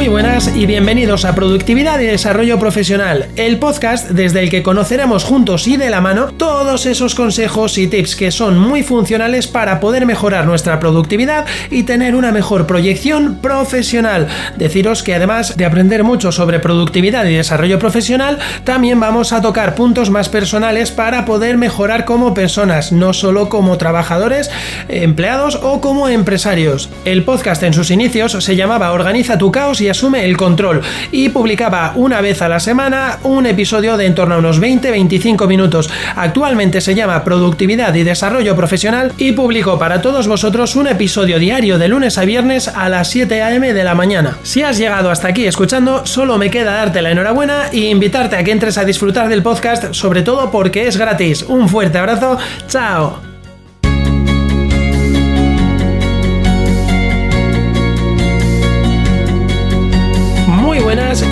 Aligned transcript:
Muy 0.00 0.08
buenas 0.08 0.56
y 0.56 0.64
bienvenidos 0.64 1.26
a 1.26 1.34
Productividad 1.34 2.00
y 2.00 2.06
Desarrollo 2.06 2.58
Profesional, 2.58 3.28
el 3.36 3.58
podcast 3.58 4.08
desde 4.08 4.40
el 4.40 4.48
que 4.48 4.62
conoceremos 4.62 5.24
juntos 5.24 5.68
y 5.68 5.76
de 5.76 5.90
la 5.90 6.00
mano 6.00 6.28
todos 6.38 6.86
esos 6.86 7.14
consejos 7.14 7.76
y 7.76 7.86
tips 7.86 8.16
que 8.16 8.30
son 8.30 8.58
muy 8.58 8.82
funcionales 8.82 9.46
para 9.46 9.78
poder 9.78 10.06
mejorar 10.06 10.46
nuestra 10.46 10.80
productividad 10.80 11.44
y 11.70 11.82
tener 11.82 12.14
una 12.14 12.32
mejor 12.32 12.66
proyección 12.66 13.40
profesional. 13.42 14.26
Deciros 14.56 15.02
que 15.02 15.14
además 15.14 15.58
de 15.58 15.66
aprender 15.66 16.02
mucho 16.02 16.32
sobre 16.32 16.60
productividad 16.60 17.26
y 17.26 17.34
desarrollo 17.34 17.78
profesional, 17.78 18.38
también 18.64 19.00
vamos 19.00 19.34
a 19.34 19.42
tocar 19.42 19.74
puntos 19.74 20.08
más 20.08 20.30
personales 20.30 20.90
para 20.92 21.26
poder 21.26 21.58
mejorar 21.58 22.06
como 22.06 22.32
personas, 22.32 22.90
no 22.90 23.12
solo 23.12 23.50
como 23.50 23.76
trabajadores, 23.76 24.50
empleados 24.88 25.56
o 25.56 25.82
como 25.82 26.08
empresarios. 26.08 26.88
El 27.04 27.22
podcast 27.22 27.62
en 27.64 27.74
sus 27.74 27.90
inicios 27.90 28.32
se 28.32 28.56
llamaba 28.56 28.92
Organiza 28.92 29.36
tu 29.36 29.52
caos 29.52 29.82
y 29.82 29.89
asume 29.90 30.24
el 30.24 30.36
control. 30.36 30.82
Y 31.12 31.30
publicaba 31.30 31.92
una 31.96 32.20
vez 32.20 32.42
a 32.42 32.48
la 32.48 32.60
semana 32.60 33.18
un 33.22 33.46
episodio 33.46 33.96
de 33.96 34.10
en 34.10 34.14
torno 34.14 34.34
a 34.34 34.38
unos 34.38 34.60
20-25 34.60 35.46
minutos. 35.46 35.88
Actualmente 36.16 36.80
se 36.80 36.94
llama 36.94 37.22
Productividad 37.22 37.94
y 37.94 38.02
Desarrollo 38.02 38.56
Profesional 38.56 39.12
y 39.18 39.32
publico 39.32 39.78
para 39.78 40.02
todos 40.02 40.26
vosotros 40.26 40.74
un 40.76 40.88
episodio 40.88 41.38
diario 41.38 41.78
de 41.78 41.88
lunes 41.88 42.18
a 42.18 42.24
viernes 42.24 42.68
a 42.68 42.88
las 42.88 43.08
7 43.10 43.42
am 43.42 43.60
de 43.60 43.84
la 43.84 43.94
mañana. 43.94 44.38
Si 44.42 44.62
has 44.62 44.78
llegado 44.78 45.10
hasta 45.10 45.28
aquí 45.28 45.46
escuchando, 45.46 46.06
solo 46.06 46.38
me 46.38 46.50
queda 46.50 46.72
darte 46.72 47.02
la 47.02 47.12
enhorabuena 47.12 47.68
e 47.72 47.90
invitarte 47.90 48.36
a 48.36 48.44
que 48.44 48.52
entres 48.52 48.78
a 48.78 48.84
disfrutar 48.84 49.28
del 49.28 49.42
podcast, 49.42 49.92
sobre 49.92 50.22
todo 50.22 50.50
porque 50.50 50.86
es 50.86 50.96
gratis. 50.96 51.44
Un 51.44 51.68
fuerte 51.68 51.98
abrazo, 51.98 52.38
chao. 52.68 53.29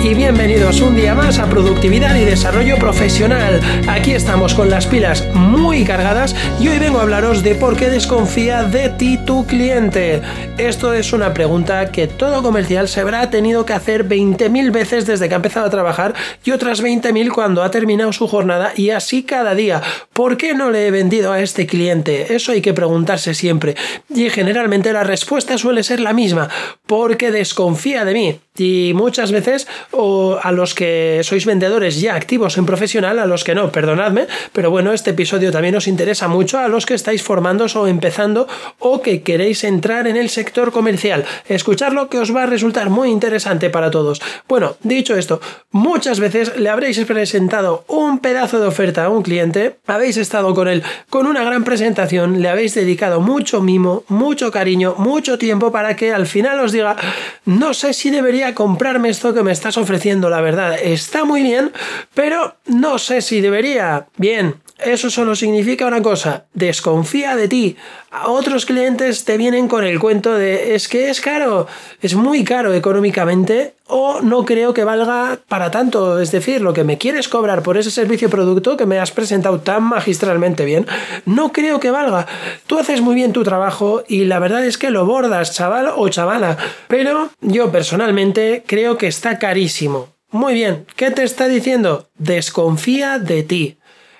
Y 0.03 0.13
bienvenidos 0.13 0.79
un 0.81 0.95
día 0.95 1.13
más 1.13 1.39
a 1.39 1.49
Productividad 1.49 2.15
y 2.15 2.23
Desarrollo 2.23 2.77
Profesional. 2.77 3.59
Aquí 3.87 4.11
estamos 4.11 4.53
con 4.53 4.69
las 4.69 4.87
pilas 4.87 5.27
muy 5.33 5.83
cargadas 5.83 6.35
y 6.59 6.69
hoy 6.69 6.79
vengo 6.79 6.99
a 6.99 7.01
hablaros 7.01 7.43
de 7.43 7.55
por 7.55 7.75
qué 7.75 7.89
desconfía 7.89 8.63
de 8.63 8.89
ti 8.89 9.17
tu 9.17 9.45
cliente. 9.45 10.21
Esto 10.57 10.93
es 10.93 11.11
una 11.11 11.33
pregunta 11.33 11.91
que 11.91 12.07
todo 12.07 12.41
comercial 12.41 12.87
se 12.87 13.01
habrá 13.01 13.29
tenido 13.29 13.65
que 13.65 13.73
hacer 13.73 14.07
20.000 14.07 14.71
veces 14.71 15.05
desde 15.05 15.27
que 15.27 15.33
ha 15.33 15.37
empezado 15.37 15.65
a 15.65 15.71
trabajar 15.71 16.13
y 16.45 16.51
otras 16.51 16.81
20.000 16.81 17.31
cuando 17.31 17.61
ha 17.61 17.71
terminado 17.71 18.13
su 18.13 18.27
jornada 18.27 18.71
y 18.75 18.91
así 18.91 19.23
cada 19.23 19.53
día. 19.53 19.81
¿Por 20.13 20.37
qué 20.37 20.53
no 20.53 20.71
le 20.71 20.87
he 20.87 20.91
vendido 20.91 21.33
a 21.33 21.41
este 21.41 21.67
cliente? 21.67 22.33
Eso 22.33 22.53
hay 22.53 22.61
que 22.61 22.73
preguntarse 22.73 23.33
siempre. 23.33 23.75
Y 24.13 24.29
generalmente 24.29 24.93
la 24.93 25.03
respuesta 25.03 25.57
suele 25.57 25.83
ser 25.83 25.99
la 25.99 26.13
misma, 26.13 26.49
porque 26.87 27.31
desconfía 27.31 28.05
de 28.05 28.13
mí. 28.13 28.39
Y 28.59 28.93
muchas 28.93 29.31
veces 29.31 29.67
o 29.91 30.37
a 30.41 30.51
los 30.51 30.75
que 30.75 31.21
sois 31.23 31.45
vendedores 31.45 32.01
ya 32.01 32.15
activos 32.15 32.57
en 32.57 32.65
profesional, 32.65 33.19
a 33.19 33.25
los 33.25 33.43
que 33.43 33.55
no, 33.55 33.71
perdonadme, 33.71 34.27
pero 34.51 34.69
bueno, 34.69 34.91
este 34.91 35.11
episodio 35.11 35.51
también 35.51 35.75
os 35.75 35.87
interesa 35.87 36.27
mucho 36.27 36.59
a 36.59 36.67
los 36.67 36.85
que 36.85 36.93
estáis 36.93 37.23
formándos 37.23 37.75
o 37.75 37.87
empezando 37.87 38.47
o 38.79 39.01
que 39.01 39.23
queréis 39.23 39.63
entrar 39.63 40.07
en 40.07 40.17
el 40.17 40.29
sector 40.29 40.71
comercial. 40.71 41.25
Escucharlo 41.47 42.09
que 42.09 42.19
os 42.19 42.35
va 42.35 42.43
a 42.43 42.47
resultar 42.47 42.89
muy 42.89 43.09
interesante 43.09 43.69
para 43.69 43.91
todos. 43.91 44.21
Bueno, 44.47 44.75
dicho 44.83 45.15
esto, 45.15 45.39
muchas 45.71 46.19
veces 46.19 46.57
le 46.57 46.69
habréis 46.69 46.99
presentado 47.05 47.85
un 47.87 48.19
pedazo 48.19 48.59
de 48.59 48.67
oferta 48.67 49.05
a 49.05 49.09
un 49.09 49.23
cliente, 49.23 49.77
habéis 49.87 50.17
estado 50.17 50.53
con 50.53 50.67
él 50.67 50.83
con 51.09 51.27
una 51.27 51.43
gran 51.43 51.63
presentación, 51.63 52.41
le 52.41 52.49
habéis 52.49 52.75
dedicado 52.75 53.21
mucho 53.21 53.61
mimo, 53.61 54.03
mucho 54.07 54.51
cariño, 54.51 54.95
mucho 54.97 55.37
tiempo 55.37 55.71
para 55.71 55.95
que 55.95 56.11
al 56.11 56.27
final 56.27 56.59
os 56.59 56.71
diga, 56.71 56.97
no 57.45 57.73
sé 57.73 57.93
si 57.93 58.09
debería 58.09 58.48
comprarme 58.53 59.09
esto 59.09 59.33
que 59.33 59.43
me 59.43 59.51
estás 59.51 59.77
ofreciendo, 59.77 60.29
la 60.29 60.41
verdad, 60.41 60.77
está 60.81 61.25
muy 61.25 61.43
bien, 61.43 61.71
pero 62.13 62.55
no 62.65 62.97
sé 62.97 63.21
si 63.21 63.41
debería. 63.41 64.07
Bien, 64.17 64.55
eso 64.83 65.09
solo 65.09 65.35
significa 65.35 65.85
una 65.85 66.01
cosa, 66.01 66.45
desconfía 66.53 67.35
de 67.35 67.47
ti. 67.47 67.75
A 68.11 68.29
otros 68.29 68.65
clientes 68.65 69.25
te 69.25 69.37
vienen 69.37 69.67
con 69.67 69.83
el 69.83 69.99
cuento 69.99 70.33
de 70.33 70.75
es 70.75 70.87
que 70.87 71.09
es 71.09 71.21
caro, 71.21 71.67
es 72.01 72.15
muy 72.15 72.43
caro 72.43 72.73
económicamente 72.73 73.75
o 73.87 74.21
no 74.21 74.45
creo 74.45 74.73
que 74.73 74.83
valga 74.83 75.39
para 75.47 75.71
tanto. 75.71 76.19
Es 76.19 76.31
decir, 76.31 76.61
lo 76.61 76.73
que 76.73 76.83
me 76.83 76.97
quieres 76.97 77.27
cobrar 77.27 77.61
por 77.61 77.77
ese 77.77 77.91
servicio 77.91 78.29
producto 78.29 78.77
que 78.77 78.85
me 78.85 78.99
has 78.99 79.11
presentado 79.11 79.59
tan 79.59 79.83
magistralmente 79.83 80.65
bien, 80.65 80.87
no 81.25 81.51
creo 81.51 81.79
que 81.79 81.91
valga. 81.91 82.25
Tú 82.67 82.79
haces 82.79 83.01
muy 83.01 83.15
bien 83.15 83.33
tu 83.33 83.43
trabajo 83.43 84.03
y 84.07 84.25
la 84.25 84.39
verdad 84.39 84.65
es 84.65 84.77
que 84.77 84.91
lo 84.91 85.05
bordas, 85.05 85.55
chaval 85.55 85.91
o 85.95 86.09
chavala. 86.09 86.57
Pero 86.87 87.29
yo 87.41 87.71
personalmente 87.71 88.63
creo 88.65 88.97
que 88.97 89.07
está 89.07 89.39
carísimo. 89.39 90.09
Muy 90.31 90.53
bien, 90.53 90.85
¿qué 90.95 91.09
te 91.09 91.23
está 91.23 91.47
diciendo? 91.47 92.07
Desconfía 92.19 93.17
de 93.17 93.41
ti. 93.41 93.78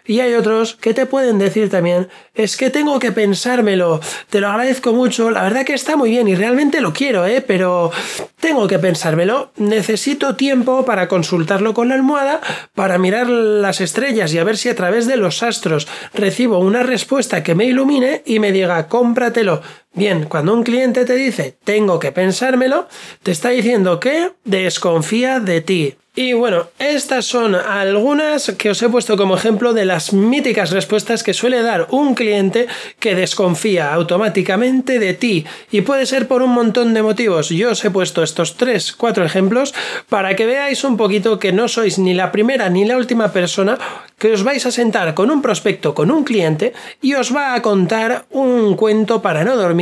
Y 0.09 0.21
hay 0.21 0.33
otros 0.33 0.73
que 0.73 0.95
te 0.95 1.05
pueden 1.05 1.37
decir 1.37 1.69
también, 1.69 2.07
es 2.33 2.57
que 2.57 2.71
tengo 2.71 2.97
que 2.97 3.11
pensármelo, 3.11 4.01
te 4.31 4.39
lo 4.39 4.47
agradezco 4.47 4.91
mucho, 4.91 5.29
la 5.29 5.43
verdad 5.43 5.63
que 5.63 5.75
está 5.75 5.95
muy 5.97 6.09
bien 6.09 6.27
y 6.27 6.33
realmente 6.33 6.81
lo 6.81 6.93
quiero, 6.93 7.27
¿eh? 7.27 7.41
pero 7.45 7.91
tengo 8.39 8.67
que 8.67 8.79
pensármelo, 8.79 9.51
necesito 9.57 10.35
tiempo 10.35 10.83
para 10.83 11.07
consultarlo 11.07 11.75
con 11.75 11.89
la 11.89 11.93
almohada, 11.93 12.41
para 12.73 12.97
mirar 12.97 13.29
las 13.29 13.81
estrellas 13.81 14.33
y 14.33 14.39
a 14.39 14.43
ver 14.43 14.57
si 14.57 14.69
a 14.69 14.75
través 14.75 15.05
de 15.05 15.15
los 15.15 15.43
astros 15.43 15.87
recibo 16.15 16.57
una 16.57 16.81
respuesta 16.81 17.43
que 17.43 17.53
me 17.53 17.65
ilumine 17.65 18.23
y 18.25 18.39
me 18.39 18.51
diga, 18.51 18.87
cómpratelo. 18.87 19.61
Bien, 19.93 20.25
cuando 20.25 20.53
un 20.53 20.63
cliente 20.63 21.03
te 21.03 21.15
dice, 21.15 21.57
tengo 21.63 21.99
que 21.99 22.11
pensármelo, 22.11 22.87
te 23.23 23.31
está 23.31 23.49
diciendo 23.49 23.99
que 23.99 24.31
desconfía 24.45 25.39
de 25.39 25.61
ti. 25.61 25.95
Y 26.15 26.33
bueno, 26.33 26.67
estas 26.79 27.25
son 27.25 27.55
algunas 27.55 28.51
que 28.57 28.71
os 28.71 28.81
he 28.81 28.89
puesto 28.89 29.15
como 29.15 29.37
ejemplo 29.37 29.73
de 29.73 29.85
las 29.85 30.11
míticas 30.11 30.71
respuestas 30.71 31.23
que 31.23 31.33
suele 31.33 31.61
dar 31.61 31.87
un 31.91 32.13
cliente 32.13 32.67
que 32.99 33.15
desconfía 33.15 33.93
automáticamente 33.93 34.99
de 34.99 35.13
ti. 35.13 35.45
Y 35.71 35.79
puede 35.79 36.05
ser 36.05 36.27
por 36.27 36.41
un 36.41 36.49
montón 36.49 36.93
de 36.93 37.03
motivos. 37.03 37.47
Yo 37.47 37.71
os 37.71 37.85
he 37.85 37.89
puesto 37.89 38.21
estos 38.21 38.57
tres, 38.57 38.91
cuatro 38.91 39.23
ejemplos 39.23 39.73
para 40.09 40.35
que 40.35 40.45
veáis 40.45 40.83
un 40.83 40.97
poquito 40.97 41.39
que 41.39 41.53
no 41.53 41.69
sois 41.69 41.99
ni 41.99 42.13
la 42.13 42.33
primera 42.33 42.69
ni 42.69 42.83
la 42.83 42.97
última 42.97 43.31
persona 43.31 43.77
que 44.17 44.33
os 44.33 44.43
vais 44.43 44.65
a 44.65 44.71
sentar 44.71 45.13
con 45.13 45.31
un 45.31 45.41
prospecto, 45.41 45.95
con 45.95 46.11
un 46.11 46.25
cliente, 46.25 46.73
y 47.01 47.13
os 47.13 47.33
va 47.33 47.53
a 47.53 47.61
contar 47.61 48.25
un 48.31 48.75
cuento 48.75 49.21
para 49.21 49.45
no 49.45 49.55
dormir 49.55 49.78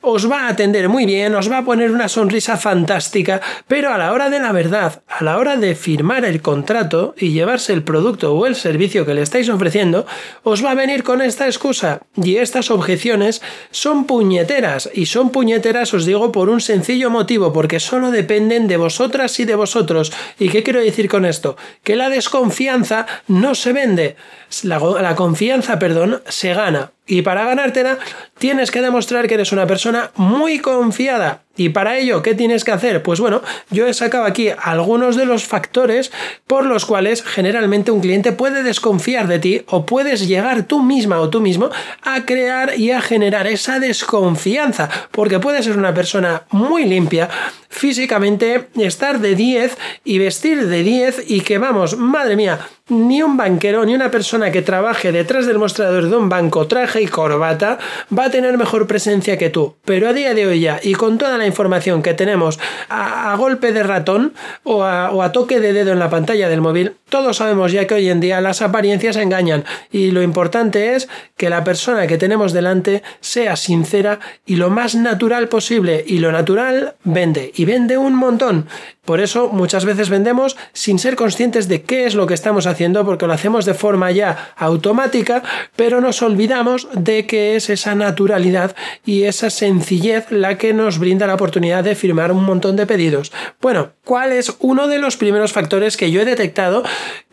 os 0.00 0.30
va 0.30 0.46
a 0.46 0.48
atender 0.48 0.88
muy 0.88 1.06
bien, 1.06 1.34
os 1.34 1.50
va 1.50 1.58
a 1.58 1.64
poner 1.64 1.90
una 1.90 2.08
sonrisa 2.08 2.56
fantástica, 2.56 3.40
pero 3.66 3.92
a 3.92 3.98
la 3.98 4.12
hora 4.12 4.30
de 4.30 4.38
la 4.38 4.52
verdad, 4.52 5.02
a 5.08 5.24
la 5.24 5.38
hora 5.38 5.56
de 5.56 5.74
firmar 5.74 6.24
el 6.24 6.40
contrato 6.40 7.14
y 7.18 7.32
llevarse 7.32 7.72
el 7.72 7.82
producto 7.82 8.34
o 8.34 8.46
el 8.46 8.54
servicio 8.54 9.04
que 9.04 9.14
le 9.14 9.22
estáis 9.22 9.48
ofreciendo, 9.48 10.06
os 10.42 10.64
va 10.64 10.70
a 10.70 10.76
venir 10.76 11.02
con 11.02 11.20
esta 11.20 11.46
excusa. 11.46 12.00
Y 12.16 12.36
estas 12.36 12.70
objeciones 12.70 13.42
son 13.70 14.04
puñeteras, 14.04 14.90
y 14.94 15.06
son 15.06 15.30
puñeteras 15.30 15.92
os 15.94 16.06
digo 16.06 16.32
por 16.32 16.48
un 16.48 16.60
sencillo 16.60 17.10
motivo, 17.10 17.52
porque 17.52 17.80
solo 17.80 18.10
dependen 18.10 18.68
de 18.68 18.76
vosotras 18.76 19.38
y 19.40 19.44
de 19.44 19.56
vosotros. 19.56 20.12
¿Y 20.38 20.48
qué 20.48 20.62
quiero 20.62 20.80
decir 20.80 21.08
con 21.08 21.24
esto? 21.24 21.56
Que 21.82 21.96
la 21.96 22.08
desconfianza 22.08 23.06
no 23.26 23.54
se 23.54 23.72
vende, 23.72 24.16
la, 24.62 24.78
la 24.78 25.14
confianza, 25.14 25.78
perdón, 25.78 26.22
se 26.28 26.54
gana. 26.54 26.92
Y 27.08 27.22
para 27.22 27.44
ganártela 27.44 27.98
tienes 28.38 28.70
que 28.70 28.82
demostrar 28.82 29.26
que 29.26 29.34
eres 29.34 29.50
una 29.50 29.66
persona 29.66 30.10
muy 30.14 30.58
confiada. 30.60 31.42
Y 31.58 31.70
para 31.70 31.98
ello, 31.98 32.22
¿qué 32.22 32.36
tienes 32.36 32.62
que 32.62 32.70
hacer? 32.70 33.02
Pues 33.02 33.18
bueno, 33.18 33.42
yo 33.70 33.88
he 33.88 33.92
sacado 33.92 34.24
aquí 34.24 34.50
algunos 34.62 35.16
de 35.16 35.26
los 35.26 35.44
factores 35.44 36.12
por 36.46 36.64
los 36.64 36.86
cuales 36.86 37.24
generalmente 37.24 37.90
un 37.90 38.00
cliente 38.00 38.30
puede 38.30 38.62
desconfiar 38.62 39.26
de 39.26 39.40
ti 39.40 39.62
o 39.66 39.84
puedes 39.84 40.28
llegar 40.28 40.62
tú 40.62 40.84
misma 40.84 41.18
o 41.20 41.30
tú 41.30 41.40
mismo 41.40 41.68
a 42.02 42.24
crear 42.24 42.78
y 42.78 42.92
a 42.92 43.00
generar 43.00 43.48
esa 43.48 43.80
desconfianza. 43.80 44.88
Porque 45.10 45.40
puedes 45.40 45.64
ser 45.64 45.76
una 45.76 45.92
persona 45.92 46.44
muy 46.52 46.84
limpia, 46.84 47.28
físicamente 47.68 48.68
estar 48.76 49.18
de 49.18 49.34
10 49.34 49.76
y 50.04 50.18
vestir 50.18 50.68
de 50.68 50.82
10 50.84 51.24
y 51.26 51.40
que 51.40 51.58
vamos, 51.58 51.96
madre 51.96 52.36
mía, 52.36 52.60
ni 52.88 53.22
un 53.22 53.36
banquero 53.36 53.84
ni 53.84 53.94
una 53.94 54.10
persona 54.10 54.50
que 54.50 54.62
trabaje 54.62 55.12
detrás 55.12 55.46
del 55.46 55.58
mostrador 55.58 56.08
de 56.08 56.16
un 56.16 56.28
banco 56.28 56.66
traje 56.66 57.02
y 57.02 57.06
corbata 57.06 57.78
va 58.16 58.26
a 58.26 58.30
tener 58.30 58.56
mejor 58.56 58.86
presencia 58.86 59.36
que 59.36 59.50
tú. 59.50 59.76
Pero 59.84 60.08
a 60.08 60.12
día 60.12 60.34
de 60.34 60.46
hoy 60.46 60.60
ya 60.60 60.80
y 60.82 60.94
con 60.94 61.18
toda 61.18 61.38
la 61.38 61.46
información 61.48 62.02
que 62.02 62.14
tenemos 62.14 62.60
a, 62.88 63.34
golpe 63.36 63.72
de 63.72 63.82
ratón 63.82 64.34
o 64.64 64.84
a, 64.84 65.10
o 65.10 65.22
a 65.22 65.32
toque 65.32 65.60
de 65.60 65.72
dedo 65.72 65.92
en 65.92 65.98
la 65.98 66.10
pantalla 66.10 66.48
del 66.48 66.60
móvil, 66.60 66.94
Todos 67.08 67.38
sabemos 67.38 67.72
ya 67.72 67.86
que 67.86 67.94
hoy 67.94 68.08
en 68.08 68.20
día 68.20 68.40
las 68.40 68.62
apariencias 68.62 69.16
engañan 69.16 69.64
y 69.90 70.10
lo 70.10 70.22
importante 70.22 70.94
es 70.94 71.08
que 71.36 71.48
la 71.48 71.64
persona 71.64 72.06
que 72.06 72.18
tenemos 72.18 72.52
delante 72.52 73.02
sea 73.20 73.56
sincera 73.56 74.20
y 74.44 74.56
lo 74.56 74.70
más 74.70 74.94
natural 74.94 75.48
posible 75.48 76.04
y 76.06 76.18
lo 76.18 76.32
natural 76.32 76.94
vende 77.04 77.52
y 77.54 77.64
vende 77.64 77.96
un 77.96 78.14
montón. 78.14 78.66
Por 79.08 79.20
eso 79.20 79.48
muchas 79.48 79.86
veces 79.86 80.10
vendemos 80.10 80.58
sin 80.74 80.98
ser 80.98 81.16
conscientes 81.16 81.66
de 81.66 81.80
qué 81.80 82.04
es 82.04 82.14
lo 82.14 82.26
que 82.26 82.34
estamos 82.34 82.66
haciendo 82.66 83.06
porque 83.06 83.26
lo 83.26 83.32
hacemos 83.32 83.64
de 83.64 83.72
forma 83.72 84.10
ya 84.10 84.52
automática, 84.54 85.42
pero 85.76 86.02
nos 86.02 86.20
olvidamos 86.20 86.88
de 86.92 87.26
que 87.26 87.56
es 87.56 87.70
esa 87.70 87.94
naturalidad 87.94 88.76
y 89.06 89.22
esa 89.22 89.48
sencillez 89.48 90.30
la 90.30 90.58
que 90.58 90.74
nos 90.74 90.98
brinda 90.98 91.26
la 91.26 91.37
oportunidad 91.38 91.84
de 91.84 91.94
firmar 91.94 92.32
un 92.32 92.44
montón 92.44 92.76
de 92.76 92.86
pedidos. 92.86 93.32
Bueno, 93.60 93.92
¿cuál 94.04 94.32
es 94.32 94.54
uno 94.58 94.88
de 94.88 94.98
los 94.98 95.16
primeros 95.16 95.52
factores 95.52 95.96
que 95.96 96.10
yo 96.10 96.20
he 96.20 96.24
detectado 96.24 96.82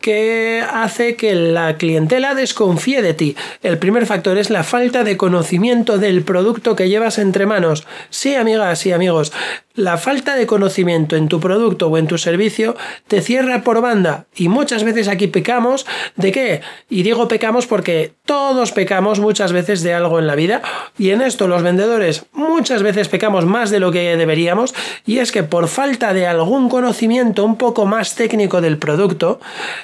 que 0.00 0.64
hace 0.72 1.16
que 1.16 1.34
la 1.34 1.76
clientela 1.76 2.34
desconfíe 2.34 3.02
de 3.02 3.14
ti? 3.14 3.36
El 3.62 3.78
primer 3.78 4.06
factor 4.06 4.38
es 4.38 4.48
la 4.48 4.62
falta 4.62 5.04
de 5.04 5.16
conocimiento 5.16 5.98
del 5.98 6.22
producto 6.22 6.76
que 6.76 6.88
llevas 6.88 7.18
entre 7.18 7.46
manos. 7.46 7.86
Sí, 8.10 8.36
amigas 8.36 8.86
y 8.86 8.92
amigos, 8.92 9.32
la 9.76 9.98
falta 9.98 10.34
de 10.34 10.46
conocimiento 10.46 11.16
en 11.16 11.28
tu 11.28 11.38
producto 11.38 11.88
o 11.88 11.98
en 11.98 12.06
tu 12.06 12.18
servicio 12.18 12.76
te 13.06 13.20
cierra 13.20 13.62
por 13.62 13.80
banda. 13.80 14.26
Y 14.34 14.48
muchas 14.48 14.82
veces 14.84 15.08
aquí 15.08 15.28
pecamos 15.28 15.86
de 16.16 16.32
qué? 16.32 16.60
Y 16.88 17.02
digo 17.02 17.28
pecamos 17.28 17.66
porque 17.66 18.12
todos 18.24 18.72
pecamos 18.72 19.20
muchas 19.20 19.52
veces 19.52 19.82
de 19.82 19.94
algo 19.94 20.18
en 20.18 20.26
la 20.26 20.34
vida. 20.34 20.62
Y 20.98 21.10
en 21.10 21.20
esto 21.20 21.46
los 21.46 21.62
vendedores 21.62 22.24
muchas 22.32 22.82
veces 22.82 23.08
pecamos 23.08 23.44
más 23.44 23.70
de 23.70 23.80
lo 23.80 23.92
que 23.92 24.16
deberíamos. 24.16 24.74
Y 25.04 25.18
es 25.18 25.30
que 25.30 25.42
por 25.42 25.68
falta 25.68 26.12
de 26.12 26.26
algún 26.26 26.68
conocimiento 26.68 27.44
un 27.44 27.56
poco 27.56 27.86
más 27.86 28.14
técnico 28.14 28.60
del 28.60 28.78
producto, 28.78 29.40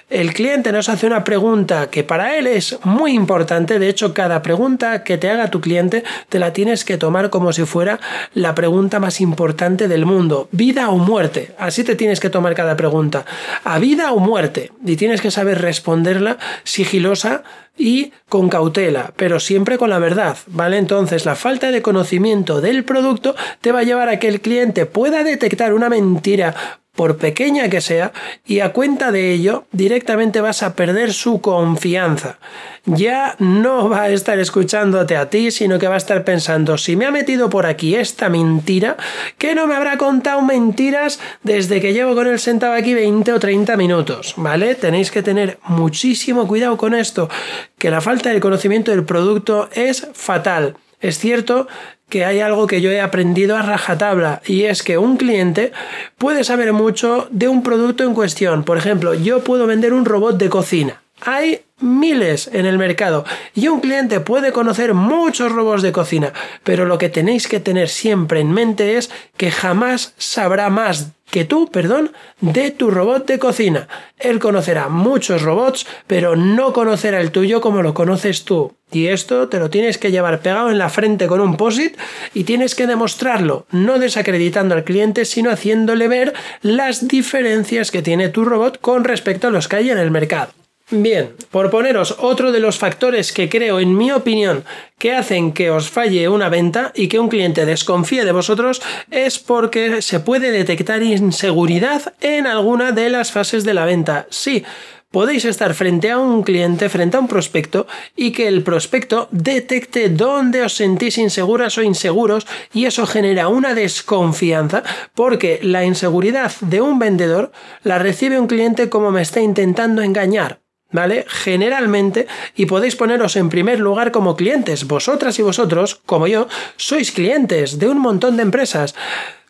el 0.08 0.32
cliente 0.32 0.72
nos 0.72 0.88
hace 0.88 1.06
una 1.06 1.24
pregunta 1.24 1.90
que 1.90 2.02
para 2.02 2.36
él 2.36 2.46
es 2.46 2.78
muy 2.84 3.12
importante, 3.12 3.78
de 3.78 3.88
hecho 3.88 4.14
cada 4.14 4.42
pregunta 4.42 5.04
que 5.04 5.18
te 5.18 5.30
haga 5.30 5.50
tu 5.50 5.60
cliente 5.60 6.04
te 6.28 6.38
la 6.38 6.52
tienes 6.52 6.84
que 6.84 6.98
tomar 6.98 7.30
como 7.30 7.52
si 7.52 7.64
fuera 7.64 8.00
la 8.34 8.54
pregunta 8.54 9.00
más 9.00 9.20
importante 9.20 9.81
del 9.88 10.06
mundo, 10.06 10.48
vida 10.52 10.90
o 10.90 10.98
muerte. 10.98 11.54
Así 11.58 11.84
te 11.84 11.96
tienes 11.96 12.20
que 12.20 12.30
tomar 12.30 12.54
cada 12.54 12.76
pregunta. 12.76 13.24
A 13.64 13.78
vida 13.78 14.12
o 14.12 14.18
muerte. 14.18 14.72
Y 14.84 14.96
tienes 14.96 15.20
que 15.20 15.30
saber 15.30 15.60
responderla 15.60 16.38
sigilosa 16.64 17.42
y 17.76 18.12
con 18.28 18.48
cautela, 18.48 19.12
pero 19.16 19.40
siempre 19.40 19.78
con 19.78 19.90
la 19.90 19.98
verdad, 19.98 20.36
¿vale? 20.46 20.76
Entonces 20.76 21.24
la 21.24 21.34
falta 21.34 21.70
de 21.70 21.82
conocimiento 21.82 22.60
del 22.60 22.84
producto 22.84 23.34
te 23.60 23.72
va 23.72 23.80
a 23.80 23.84
llevar 23.84 24.08
a 24.08 24.18
que 24.18 24.28
el 24.28 24.40
cliente 24.40 24.84
pueda 24.84 25.24
detectar 25.24 25.72
una 25.72 25.88
mentira 25.88 26.54
por 26.94 27.16
pequeña 27.16 27.68
que 27.70 27.80
sea, 27.80 28.12
y 28.44 28.60
a 28.60 28.72
cuenta 28.72 29.12
de 29.12 29.32
ello 29.32 29.64
directamente 29.72 30.40
vas 30.40 30.62
a 30.62 30.74
perder 30.76 31.12
su 31.12 31.40
confianza. 31.40 32.38
Ya 32.84 33.36
no 33.38 33.88
va 33.88 34.02
a 34.02 34.10
estar 34.10 34.38
escuchándote 34.38 35.16
a 35.16 35.30
ti, 35.30 35.50
sino 35.50 35.78
que 35.78 35.88
va 35.88 35.94
a 35.94 35.98
estar 35.98 36.24
pensando, 36.24 36.76
si 36.76 36.96
me 36.96 37.06
ha 37.06 37.10
metido 37.10 37.48
por 37.48 37.64
aquí 37.64 37.94
esta 37.94 38.28
mentira, 38.28 38.96
que 39.38 39.54
no 39.54 39.66
me 39.66 39.74
habrá 39.74 39.96
contado 39.96 40.42
mentiras 40.42 41.18
desde 41.42 41.80
que 41.80 41.92
llevo 41.94 42.14
con 42.14 42.26
él 42.26 42.38
sentado 42.38 42.74
aquí 42.74 42.92
20 42.92 43.32
o 43.32 43.40
30 43.40 43.76
minutos, 43.76 44.34
¿vale? 44.36 44.74
Tenéis 44.74 45.10
que 45.10 45.22
tener 45.22 45.58
muchísimo 45.64 46.46
cuidado 46.46 46.76
con 46.76 46.94
esto, 46.94 47.30
que 47.78 47.90
la 47.90 48.00
falta 48.00 48.30
de 48.30 48.40
conocimiento 48.40 48.90
del 48.90 49.04
producto 49.04 49.70
es 49.72 50.08
fatal. 50.12 50.76
Es 51.02 51.18
cierto 51.18 51.68
que 52.08 52.24
hay 52.24 52.40
algo 52.40 52.66
que 52.66 52.80
yo 52.80 52.90
he 52.90 53.00
aprendido 53.00 53.56
a 53.56 53.62
rajatabla 53.62 54.40
y 54.46 54.64
es 54.64 54.82
que 54.82 54.98
un 54.98 55.16
cliente 55.16 55.72
puede 56.16 56.44
saber 56.44 56.72
mucho 56.72 57.26
de 57.30 57.48
un 57.48 57.62
producto 57.62 58.04
en 58.04 58.14
cuestión. 58.14 58.64
Por 58.64 58.78
ejemplo, 58.78 59.12
yo 59.12 59.42
puedo 59.42 59.66
vender 59.66 59.92
un 59.92 60.04
robot 60.04 60.38
de 60.38 60.48
cocina. 60.48 61.02
Hay 61.22 61.62
miles 61.80 62.48
en 62.52 62.66
el 62.66 62.78
mercado 62.78 63.24
y 63.54 63.68
un 63.68 63.80
cliente 63.80 64.20
puede 64.20 64.52
conocer 64.52 64.94
muchos 64.94 65.52
robots 65.52 65.82
de 65.82 65.92
cocina, 65.92 66.32
pero 66.64 66.84
lo 66.84 66.98
que 66.98 67.08
tenéis 67.08 67.48
que 67.48 67.60
tener 67.60 67.88
siempre 67.88 68.40
en 68.40 68.52
mente 68.52 68.96
es 68.96 69.10
que 69.36 69.50
jamás 69.50 70.14
sabrá 70.16 70.70
más 70.70 71.12
que 71.32 71.44
tú, 71.46 71.70
perdón, 71.70 72.12
de 72.42 72.70
tu 72.70 72.90
robot 72.90 73.26
de 73.26 73.38
cocina. 73.38 73.88
Él 74.18 74.38
conocerá 74.38 74.90
muchos 74.90 75.40
robots, 75.40 75.86
pero 76.06 76.36
no 76.36 76.74
conocerá 76.74 77.22
el 77.22 77.32
tuyo 77.32 77.62
como 77.62 77.82
lo 77.82 77.94
conoces 77.94 78.44
tú. 78.44 78.74
Y 78.92 79.06
esto 79.06 79.48
te 79.48 79.58
lo 79.58 79.70
tienes 79.70 79.96
que 79.96 80.10
llevar 80.10 80.40
pegado 80.40 80.70
en 80.70 80.76
la 80.76 80.90
frente 80.90 81.26
con 81.26 81.40
un 81.40 81.56
POSIT 81.56 81.96
y 82.34 82.44
tienes 82.44 82.74
que 82.74 82.86
demostrarlo, 82.86 83.66
no 83.70 83.98
desacreditando 83.98 84.74
al 84.74 84.84
cliente, 84.84 85.24
sino 85.24 85.50
haciéndole 85.50 86.06
ver 86.06 86.34
las 86.60 87.08
diferencias 87.08 87.90
que 87.90 88.02
tiene 88.02 88.28
tu 88.28 88.44
robot 88.44 88.78
con 88.82 89.04
respecto 89.04 89.46
a 89.48 89.50
los 89.50 89.68
que 89.68 89.76
hay 89.76 89.90
en 89.90 89.98
el 89.98 90.10
mercado. 90.10 90.52
Bien, 90.94 91.30
por 91.50 91.70
poneros 91.70 92.16
otro 92.18 92.52
de 92.52 92.60
los 92.60 92.76
factores 92.76 93.32
que 93.32 93.48
creo, 93.48 93.80
en 93.80 93.96
mi 93.96 94.12
opinión, 94.12 94.62
que 94.98 95.14
hacen 95.14 95.52
que 95.52 95.70
os 95.70 95.88
falle 95.88 96.28
una 96.28 96.50
venta 96.50 96.92
y 96.94 97.08
que 97.08 97.18
un 97.18 97.30
cliente 97.30 97.64
desconfíe 97.64 98.26
de 98.26 98.32
vosotros 98.32 98.82
es 99.10 99.38
porque 99.38 100.02
se 100.02 100.20
puede 100.20 100.50
detectar 100.50 101.02
inseguridad 101.02 102.12
en 102.20 102.46
alguna 102.46 102.92
de 102.92 103.08
las 103.08 103.32
fases 103.32 103.64
de 103.64 103.72
la 103.72 103.86
venta. 103.86 104.26
Sí, 104.28 104.64
podéis 105.10 105.46
estar 105.46 105.72
frente 105.72 106.10
a 106.10 106.18
un 106.18 106.42
cliente, 106.42 106.90
frente 106.90 107.16
a 107.16 107.20
un 107.20 107.28
prospecto, 107.28 107.86
y 108.14 108.32
que 108.32 108.46
el 108.46 108.62
prospecto 108.62 109.28
detecte 109.30 110.10
dónde 110.10 110.60
os 110.60 110.74
sentís 110.74 111.16
inseguras 111.16 111.78
o 111.78 111.82
inseguros, 111.82 112.46
y 112.74 112.84
eso 112.84 113.06
genera 113.06 113.48
una 113.48 113.74
desconfianza, 113.74 114.82
porque 115.14 115.58
la 115.62 115.86
inseguridad 115.86 116.52
de 116.60 116.82
un 116.82 116.98
vendedor 116.98 117.50
la 117.82 117.98
recibe 117.98 118.38
un 118.38 118.46
cliente 118.46 118.90
como 118.90 119.10
me 119.10 119.22
está 119.22 119.40
intentando 119.40 120.02
engañar. 120.02 120.61
¿Vale? 120.92 121.24
Generalmente, 121.28 122.26
y 122.54 122.66
podéis 122.66 122.96
poneros 122.96 123.36
en 123.36 123.48
primer 123.48 123.80
lugar 123.80 124.12
como 124.12 124.36
clientes. 124.36 124.86
Vosotras 124.86 125.38
y 125.38 125.42
vosotros, 125.42 126.00
como 126.06 126.26
yo, 126.26 126.48
sois 126.76 127.10
clientes 127.10 127.78
de 127.78 127.88
un 127.88 127.98
montón 127.98 128.36
de 128.36 128.42
empresas. 128.42 128.94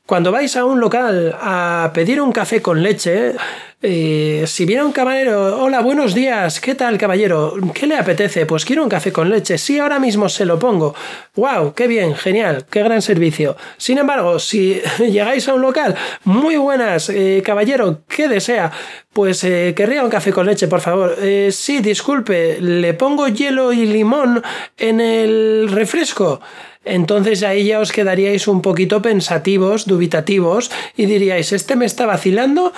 Cuando 0.06 0.32
vais 0.32 0.56
a 0.56 0.64
un 0.64 0.80
local 0.80 1.36
a 1.40 1.90
pedir 1.94 2.20
un 2.20 2.32
café 2.32 2.60
con 2.60 2.82
leche, 2.82 3.34
eh, 3.82 4.44
si 4.46 4.64
viene 4.64 4.84
un 4.84 4.92
caballero, 4.92 5.60
hola, 5.60 5.80
buenos 5.80 6.14
días, 6.14 6.60
¿qué 6.60 6.76
tal, 6.76 6.98
caballero? 6.98 7.56
¿Qué 7.74 7.88
le 7.88 7.96
apetece? 7.96 8.46
Pues 8.46 8.64
quiero 8.64 8.84
un 8.84 8.88
café 8.88 9.10
con 9.12 9.28
leche. 9.28 9.58
Sí, 9.58 9.78
ahora 9.80 9.98
mismo 9.98 10.28
se 10.28 10.44
lo 10.44 10.58
pongo. 10.58 10.94
¡Wow! 11.34 11.74
¡Qué 11.74 11.88
bien! 11.88 12.14
Genial, 12.14 12.64
qué 12.70 12.82
gran 12.82 13.02
servicio. 13.02 13.56
Sin 13.76 13.98
embargo, 13.98 14.38
si 14.38 14.80
llegáis 14.98 15.48
a 15.48 15.54
un 15.54 15.62
local, 15.62 15.96
muy 16.24 16.56
buenas, 16.56 17.08
eh, 17.08 17.42
caballero, 17.44 18.02
¿qué 18.08 18.28
desea? 18.28 18.70
Pues 19.12 19.42
eh, 19.42 19.74
querría 19.76 20.04
un 20.04 20.10
café 20.10 20.32
con 20.32 20.46
leche, 20.46 20.68
por 20.68 20.80
favor. 20.80 21.16
sí, 21.50 21.80
disculpe, 21.80 22.60
¿le 22.60 22.94
pongo 22.94 23.26
hielo 23.26 23.72
y 23.72 23.86
limón 23.86 24.42
en 24.78 25.00
el 25.00 25.68
refresco? 25.70 26.40
entonces 26.84 27.44
ahí 27.44 27.66
ya 27.66 27.78
os 27.78 27.92
quedaríais 27.92 28.48
un 28.48 28.60
poquito 28.60 29.02
pensativos, 29.02 29.86
dubitativos, 29.86 30.70
y 30.96 31.06
diríais, 31.06 31.52
¿este 31.52 31.76
me 31.76 31.86
está 31.86 32.06
vacilando? 32.06 32.72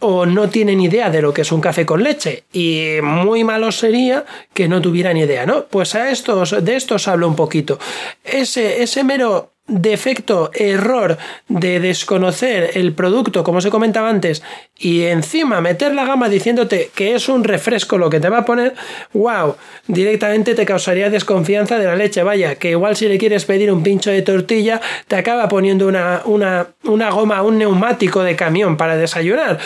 O 0.00 0.26
no 0.26 0.48
tienen 0.48 0.80
idea 0.80 1.10
de 1.10 1.22
lo 1.22 1.32
que 1.32 1.42
es 1.42 1.52
un 1.52 1.60
café 1.60 1.84
con 1.84 2.02
leche 2.02 2.44
y 2.52 2.98
muy 3.02 3.44
malo 3.44 3.72
sería 3.72 4.24
que 4.54 4.68
no 4.68 4.80
tuvieran 4.80 5.16
idea, 5.16 5.46
¿no? 5.46 5.66
Pues 5.66 5.94
a 5.94 6.10
estos, 6.10 6.64
de 6.64 6.76
esto 6.76 6.96
os 6.96 7.08
hablo 7.08 7.26
un 7.26 7.36
poquito. 7.36 7.78
Ese, 8.24 8.82
ese 8.82 9.02
mero 9.04 9.52
defecto, 9.68 10.50
error 10.54 11.18
de 11.48 11.78
desconocer 11.78 12.70
el 12.74 12.94
producto, 12.94 13.44
como 13.44 13.60
se 13.60 13.70
comentaba 13.70 14.08
antes, 14.08 14.42
y 14.76 15.02
encima 15.02 15.60
meter 15.60 15.94
la 15.94 16.04
gama 16.04 16.28
diciéndote 16.28 16.90
que 16.94 17.14
es 17.14 17.28
un 17.28 17.44
refresco 17.44 17.98
lo 17.98 18.10
que 18.10 18.20
te 18.20 18.28
va 18.28 18.38
a 18.38 18.44
poner, 18.44 18.74
wow, 19.12 19.56
directamente 19.86 20.54
te 20.54 20.64
causaría 20.64 21.10
desconfianza 21.10 21.78
de 21.78 21.86
la 21.86 21.96
leche. 21.96 22.22
Vaya, 22.22 22.54
que 22.54 22.70
igual 22.70 22.96
si 22.96 23.08
le 23.08 23.18
quieres 23.18 23.44
pedir 23.44 23.72
un 23.72 23.82
pincho 23.82 24.10
de 24.10 24.22
tortilla, 24.22 24.80
te 25.06 25.16
acaba 25.16 25.48
poniendo 25.48 25.86
una, 25.86 26.22
una, 26.24 26.68
una 26.84 27.10
goma, 27.10 27.42
un 27.42 27.58
neumático 27.58 28.22
de 28.22 28.36
camión 28.36 28.76
para 28.76 28.96
desayunar. 28.96 29.58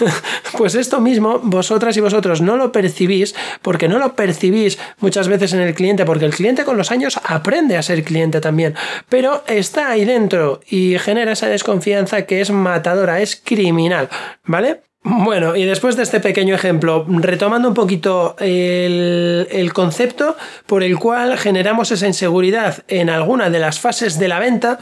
pues 0.56 0.74
esto 0.74 1.00
mismo, 1.00 1.40
vosotras 1.42 1.96
y 1.96 2.00
vosotros 2.00 2.40
no 2.40 2.56
lo 2.56 2.72
percibís, 2.72 3.34
porque 3.62 3.88
no 3.88 3.98
lo 3.98 4.14
percibís 4.14 4.78
muchas 5.00 5.28
veces 5.28 5.52
en 5.52 5.60
el 5.60 5.74
cliente, 5.74 6.04
porque 6.04 6.24
el 6.24 6.34
cliente 6.34 6.64
con 6.64 6.76
los 6.76 6.90
años 6.90 7.20
aprende 7.24 7.76
a 7.76 7.82
ser 7.82 8.04
cliente 8.04 8.40
también. 8.40 8.74
Pero 9.08 9.41
está 9.46 9.90
ahí 9.90 10.04
dentro 10.04 10.60
y 10.68 10.98
genera 10.98 11.32
esa 11.32 11.48
desconfianza 11.48 12.26
que 12.26 12.40
es 12.40 12.50
matadora, 12.50 13.20
es 13.20 13.40
criminal, 13.42 14.08
¿vale? 14.44 14.80
Bueno, 15.04 15.56
y 15.56 15.64
después 15.64 15.96
de 15.96 16.04
este 16.04 16.20
pequeño 16.20 16.54
ejemplo, 16.54 17.04
retomando 17.08 17.66
un 17.66 17.74
poquito 17.74 18.36
el, 18.38 19.72
concepto 19.74 20.36
por 20.66 20.84
el 20.84 20.96
cual 20.96 21.36
generamos 21.38 21.90
esa 21.90 22.06
inseguridad 22.06 22.84
en 22.86 23.10
alguna 23.10 23.50
de 23.50 23.58
las 23.58 23.80
fases 23.80 24.20
de 24.20 24.28
la 24.28 24.38
venta, 24.38 24.78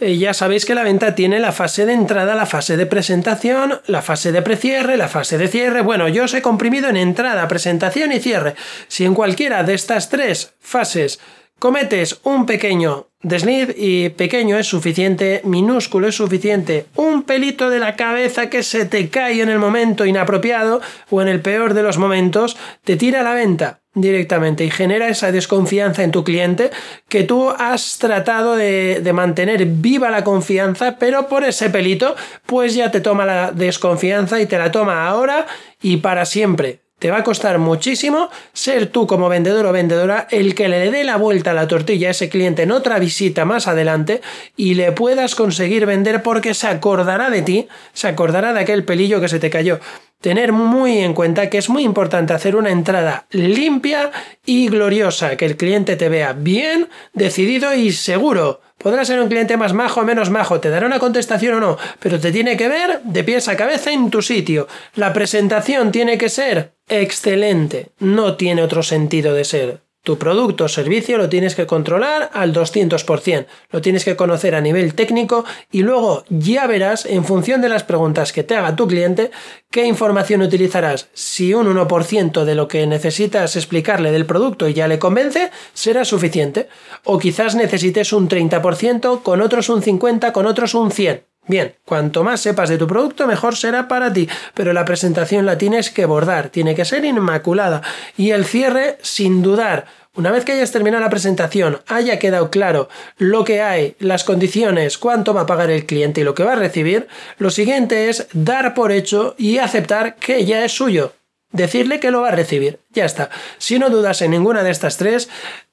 eh, 0.00 0.16
ya 0.16 0.32
sabéis 0.32 0.64
que 0.64 0.74
la 0.74 0.84
venta 0.84 1.14
tiene 1.14 1.38
la 1.38 1.52
fase 1.52 1.84
de 1.84 1.92
entrada, 1.92 2.34
la 2.34 2.46
fase 2.46 2.78
de 2.78 2.86
presentación, 2.86 3.78
la 3.86 4.00
fase 4.00 4.32
de 4.32 4.40
precierre, 4.40 4.96
la 4.96 5.08
fase 5.08 5.36
de 5.36 5.48
cierre. 5.48 5.82
Bueno, 5.82 6.08
yo 6.08 6.24
os 6.24 6.32
he 6.32 6.40
comprimido 6.40 6.88
en 6.88 6.96
entrada, 6.96 7.46
presentación 7.46 8.10
y 8.12 8.20
cierre. 8.20 8.54
Si 8.88 9.04
en 9.04 9.12
cualquiera 9.12 9.64
de 9.64 9.74
estas 9.74 10.08
tres 10.08 10.54
fases 10.60 11.20
Cometes 11.58 12.20
un 12.22 12.46
pequeño 12.46 13.08
desliz 13.20 13.74
y 13.76 14.10
pequeño 14.10 14.56
es 14.58 14.68
suficiente, 14.68 15.40
minúsculo 15.42 16.06
es 16.06 16.14
suficiente, 16.14 16.86
un 16.94 17.24
pelito 17.24 17.68
de 17.68 17.80
la 17.80 17.96
cabeza 17.96 18.48
que 18.48 18.62
se 18.62 18.84
te 18.84 19.08
cae 19.08 19.42
en 19.42 19.48
el 19.48 19.58
momento 19.58 20.06
inapropiado 20.06 20.80
o 21.10 21.20
en 21.20 21.26
el 21.26 21.40
peor 21.40 21.74
de 21.74 21.82
los 21.82 21.98
momentos, 21.98 22.56
te 22.84 22.96
tira 22.96 23.22
a 23.22 23.24
la 23.24 23.34
venta 23.34 23.80
directamente 23.92 24.64
y 24.64 24.70
genera 24.70 25.08
esa 25.08 25.32
desconfianza 25.32 26.04
en 26.04 26.12
tu 26.12 26.22
cliente 26.22 26.70
que 27.08 27.24
tú 27.24 27.50
has 27.50 27.98
tratado 27.98 28.54
de, 28.54 29.00
de, 29.02 29.12
mantener 29.12 29.64
viva 29.66 30.10
la 30.10 30.22
confianza, 30.22 30.96
pero 30.96 31.26
por 31.26 31.42
ese 31.42 31.70
pelito, 31.70 32.14
pues 32.46 32.76
ya 32.76 32.92
te 32.92 33.00
toma 33.00 33.26
la 33.26 33.50
desconfianza 33.50 34.40
y 34.40 34.46
te 34.46 34.58
la 34.58 34.70
toma 34.70 35.08
ahora 35.08 35.48
y 35.82 35.96
para 35.96 36.24
siempre. 36.24 36.87
Te 36.98 37.12
va 37.12 37.18
a 37.18 37.24
costar 37.24 37.58
muchísimo 37.58 38.28
ser 38.52 38.86
tú 38.86 39.06
como 39.06 39.28
vendedor 39.28 39.66
o 39.66 39.72
vendedora 39.72 40.26
el 40.32 40.56
que 40.56 40.68
le 40.68 40.90
dé 40.90 41.04
la 41.04 41.16
vuelta 41.16 41.52
a 41.52 41.54
la 41.54 41.68
tortilla 41.68 42.08
a 42.08 42.10
ese 42.10 42.28
cliente 42.28 42.62
en 42.62 42.72
otra 42.72 42.98
visita 42.98 43.44
más 43.44 43.68
adelante 43.68 44.20
y 44.56 44.74
le 44.74 44.90
puedas 44.90 45.36
conseguir 45.36 45.86
vender 45.86 46.24
porque 46.24 46.54
se 46.54 46.66
acordará 46.66 47.30
de 47.30 47.42
ti, 47.42 47.68
se 47.92 48.08
acordará 48.08 48.52
de 48.52 48.60
aquel 48.60 48.84
pelillo 48.84 49.20
que 49.20 49.28
se 49.28 49.38
te 49.38 49.48
cayó. 49.48 49.78
Tener 50.20 50.50
muy 50.50 50.98
en 50.98 51.14
cuenta 51.14 51.48
que 51.48 51.58
es 51.58 51.68
muy 51.68 51.84
importante 51.84 52.32
hacer 52.32 52.56
una 52.56 52.70
entrada 52.70 53.26
limpia 53.30 54.10
y 54.44 54.68
gloriosa, 54.68 55.36
que 55.36 55.44
el 55.44 55.56
cliente 55.56 55.94
te 55.94 56.08
vea 56.08 56.32
bien, 56.32 56.88
decidido 57.12 57.72
y 57.74 57.92
seguro. 57.92 58.60
Podrá 58.78 59.04
ser 59.04 59.20
un 59.20 59.28
cliente 59.28 59.56
más 59.56 59.72
majo 59.72 60.00
o 60.00 60.04
menos 60.04 60.30
majo, 60.30 60.60
te 60.60 60.70
dará 60.70 60.86
una 60.86 61.00
contestación 61.00 61.54
o 61.54 61.60
no, 61.60 61.78
pero 61.98 62.20
te 62.20 62.30
tiene 62.30 62.56
que 62.56 62.68
ver 62.68 63.00
de 63.02 63.24
pies 63.24 63.48
a 63.48 63.56
cabeza 63.56 63.92
en 63.92 64.08
tu 64.10 64.22
sitio. 64.22 64.68
La 64.94 65.12
presentación 65.12 65.90
tiene 65.90 66.16
que 66.16 66.28
ser 66.28 66.74
excelente, 66.88 67.90
no 67.98 68.36
tiene 68.36 68.62
otro 68.62 68.84
sentido 68.84 69.34
de 69.34 69.44
ser. 69.44 69.87
Tu 70.02 70.16
producto 70.16 70.64
o 70.64 70.68
servicio 70.68 71.18
lo 71.18 71.28
tienes 71.28 71.54
que 71.54 71.66
controlar 71.66 72.30
al 72.32 72.54
200%, 72.54 73.46
lo 73.70 73.80
tienes 73.80 74.04
que 74.04 74.16
conocer 74.16 74.54
a 74.54 74.60
nivel 74.60 74.94
técnico 74.94 75.44
y 75.70 75.82
luego 75.82 76.24
ya 76.30 76.66
verás, 76.66 77.04
en 77.04 77.24
función 77.24 77.60
de 77.60 77.68
las 77.68 77.84
preguntas 77.84 78.32
que 78.32 78.44
te 78.44 78.54
haga 78.54 78.76
tu 78.76 78.86
cliente, 78.86 79.30
qué 79.70 79.84
información 79.84 80.42
utilizarás. 80.42 81.08
Si 81.12 81.52
un 81.52 81.66
1% 81.66 82.44
de 82.44 82.54
lo 82.54 82.68
que 82.68 82.86
necesitas 82.86 83.56
explicarle 83.56 84.12
del 84.12 84.24
producto 84.24 84.68
ya 84.68 84.88
le 84.88 84.98
convence, 84.98 85.50
será 85.74 86.04
suficiente. 86.04 86.68
O 87.04 87.18
quizás 87.18 87.54
necesites 87.54 88.12
un 88.12 88.28
30%, 88.28 89.22
con 89.22 89.40
otros 89.40 89.68
un 89.68 89.82
50%, 89.82 90.32
con 90.32 90.46
otros 90.46 90.74
un 90.74 90.90
100%. 90.90 91.22
Bien, 91.48 91.74
cuanto 91.86 92.22
más 92.22 92.40
sepas 92.40 92.68
de 92.68 92.76
tu 92.76 92.86
producto, 92.86 93.26
mejor 93.26 93.56
será 93.56 93.88
para 93.88 94.12
ti, 94.12 94.28
pero 94.52 94.74
la 94.74 94.84
presentación 94.84 95.46
la 95.46 95.56
tienes 95.56 95.90
que 95.90 96.04
bordar, 96.04 96.50
tiene 96.50 96.74
que 96.74 96.84
ser 96.84 97.06
inmaculada 97.06 97.80
y 98.18 98.32
el 98.32 98.44
cierre 98.44 98.98
sin 99.00 99.42
dudar. 99.42 99.86
Una 100.14 100.30
vez 100.30 100.44
que 100.44 100.52
hayas 100.52 100.72
terminado 100.72 101.02
la 101.02 101.10
presentación, 101.10 101.80
haya 101.86 102.18
quedado 102.18 102.50
claro 102.50 102.90
lo 103.16 103.44
que 103.44 103.62
hay, 103.62 103.96
las 103.98 104.24
condiciones, 104.24 104.98
cuánto 104.98 105.32
va 105.32 105.42
a 105.42 105.46
pagar 105.46 105.70
el 105.70 105.86
cliente 105.86 106.20
y 106.20 106.24
lo 106.24 106.34
que 106.34 106.44
va 106.44 106.52
a 106.52 106.56
recibir, 106.56 107.08
lo 107.38 107.50
siguiente 107.50 108.10
es 108.10 108.26
dar 108.34 108.74
por 108.74 108.92
hecho 108.92 109.34
y 109.38 109.56
aceptar 109.56 110.16
que 110.16 110.44
ya 110.44 110.64
es 110.64 110.72
suyo. 110.72 111.14
Decirle 111.50 111.98
que 111.98 112.10
lo 112.10 112.20
va 112.20 112.28
a 112.28 112.32
recibir. 112.32 112.80
Ya 112.92 113.06
está. 113.06 113.30
Si 113.56 113.78
no 113.78 113.88
dudas 113.88 114.20
en 114.20 114.32
ninguna 114.32 114.62
de 114.62 114.70
estas 114.70 114.98
tres, 114.98 115.30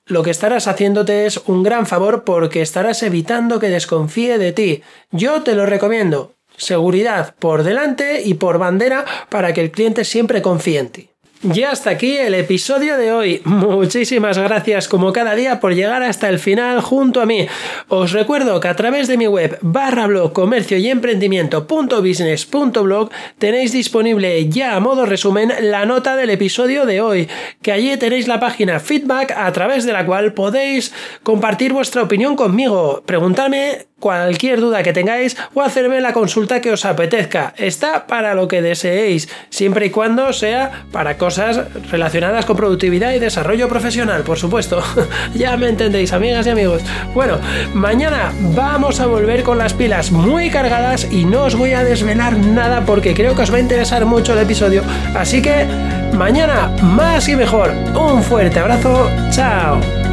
lo 0.07 0.21
que 0.21 0.29
estarás 0.29 0.67
haciéndote 0.67 1.25
es 1.25 1.41
un 1.47 1.63
gran 1.63 1.87
favor 1.87 2.23
porque 2.23 2.61
estarás 2.61 3.01
evitando 3.01 3.59
que 3.59 3.69
desconfíe 3.69 4.37
de 4.37 4.53
ti. 4.53 4.83
Yo 5.11 5.41
te 5.41 5.55
lo 5.55 5.65
recomiendo. 5.65 6.33
Seguridad 6.57 7.33
por 7.39 7.63
delante 7.63 8.21
y 8.23 8.35
por 8.35 8.59
bandera 8.59 9.03
para 9.29 9.51
que 9.53 9.61
el 9.61 9.71
cliente 9.71 10.05
siempre 10.05 10.43
confíe 10.43 10.79
en 10.79 10.89
ti. 10.89 11.09
Ya 11.53 11.71
hasta 11.71 11.89
aquí 11.91 12.17
el 12.17 12.33
episodio 12.33 12.97
de 12.97 13.11
hoy. 13.11 13.41
Muchísimas 13.43 14.35
gracias 14.37 14.87
como 14.87 15.11
cada 15.13 15.35
día 15.35 15.59
por 15.59 15.75
llegar 15.75 16.01
hasta 16.01 16.27
el 16.29 16.39
final 16.39 16.81
junto 16.81 17.21
a 17.21 17.27
mí. 17.27 17.45
Os 17.87 18.13
recuerdo 18.13 18.59
que 18.59 18.67
a 18.67 18.75
través 18.75 19.07
de 19.07 19.17
mi 19.17 19.27
web 19.27 19.59
barra 19.61 20.07
blog 20.07 20.33
comercio 20.33 20.77
y 20.77 20.89
emprendimiento.business.blog 20.89 23.11
tenéis 23.37 23.73
disponible 23.73 24.49
ya 24.49 24.75
a 24.75 24.79
modo 24.79 25.05
resumen 25.05 25.53
la 25.61 25.85
nota 25.85 26.15
del 26.15 26.31
episodio 26.31 26.87
de 26.87 27.01
hoy, 27.01 27.27
que 27.61 27.71
allí 27.71 27.95
tenéis 27.97 28.27
la 28.27 28.39
página 28.39 28.79
feedback 28.79 29.31
a 29.37 29.51
través 29.51 29.85
de 29.85 29.93
la 29.93 30.03
cual 30.05 30.33
podéis 30.33 30.93
compartir 31.21 31.73
vuestra 31.73 32.01
opinión 32.01 32.35
conmigo, 32.35 33.03
preguntarme 33.05 33.85
cualquier 34.05 34.61
duda 34.61 34.83
que 34.83 34.93
tengáis 34.93 35.35
o 35.55 35.63
hacerme 35.63 35.99
la 35.99 36.13
consulta 36.13 36.61
que 36.61 36.71
os 36.71 36.85
apetezca. 36.85 37.55
Está 37.57 38.05
para 38.05 38.35
lo 38.35 38.47
que 38.47 38.61
deseéis, 38.61 39.27
siempre 39.49 39.87
y 39.87 39.89
cuando 39.89 40.31
sea 40.31 40.83
para 40.91 41.17
cosas 41.17 41.59
relacionadas 41.89 42.45
con 42.45 42.55
productividad 42.55 43.13
y 43.13 43.19
desarrollo 43.19 43.67
profesional, 43.67 44.21
por 44.21 44.37
supuesto. 44.37 44.83
ya 45.33 45.57
me 45.57 45.69
entendéis, 45.69 46.13
amigas 46.13 46.45
y 46.45 46.51
amigos. 46.51 46.83
Bueno, 47.15 47.39
mañana 47.73 48.31
vamos 48.55 48.99
a 48.99 49.07
volver 49.07 49.41
con 49.41 49.57
las 49.57 49.73
pilas 49.73 50.11
muy 50.11 50.51
cargadas 50.51 51.07
y 51.11 51.25
no 51.25 51.45
os 51.45 51.55
voy 51.55 51.73
a 51.73 51.83
desvelar 51.83 52.37
nada 52.37 52.85
porque 52.85 53.15
creo 53.15 53.35
que 53.35 53.41
os 53.41 53.51
va 53.51 53.57
a 53.57 53.61
interesar 53.61 54.05
mucho 54.05 54.33
el 54.33 54.39
episodio. 54.43 54.83
Así 55.15 55.41
que 55.41 55.65
mañana 56.13 56.67
más 56.83 57.27
y 57.27 57.35
mejor. 57.35 57.71
Un 57.95 58.21
fuerte 58.21 58.59
abrazo. 58.59 59.09
Chao. 59.31 60.04